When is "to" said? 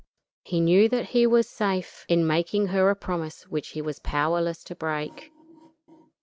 4.63-4.73